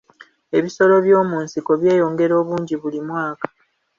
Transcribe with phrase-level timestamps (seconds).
[0.57, 3.47] Ebisolo by'omu nsiko byeyongera obungi buli mwaka.